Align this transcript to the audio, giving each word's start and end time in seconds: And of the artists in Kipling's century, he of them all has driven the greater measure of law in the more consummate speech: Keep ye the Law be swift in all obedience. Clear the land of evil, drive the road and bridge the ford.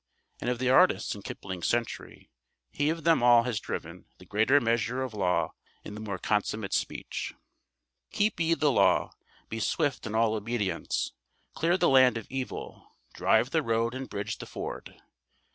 And 0.39 0.49
of 0.49 0.57
the 0.57 0.71
artists 0.71 1.13
in 1.13 1.21
Kipling's 1.21 1.67
century, 1.67 2.31
he 2.71 2.89
of 2.89 3.03
them 3.03 3.21
all 3.21 3.43
has 3.43 3.59
driven 3.59 4.05
the 4.17 4.25
greater 4.25 4.59
measure 4.59 5.03
of 5.03 5.13
law 5.13 5.51
in 5.83 5.93
the 5.93 5.99
more 5.99 6.17
consummate 6.17 6.73
speech: 6.73 7.35
Keep 8.09 8.39
ye 8.39 8.55
the 8.55 8.71
Law 8.71 9.11
be 9.47 9.59
swift 9.59 10.07
in 10.07 10.15
all 10.15 10.33
obedience. 10.33 11.13
Clear 11.53 11.77
the 11.77 11.87
land 11.87 12.17
of 12.17 12.25
evil, 12.31 12.97
drive 13.13 13.51
the 13.51 13.61
road 13.61 13.93
and 13.93 14.09
bridge 14.09 14.39
the 14.39 14.47
ford. 14.47 14.99